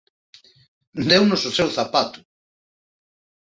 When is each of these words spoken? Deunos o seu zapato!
Deunos 1.11 1.41
o 1.49 1.55
seu 1.57 1.67
zapato! 1.77 2.19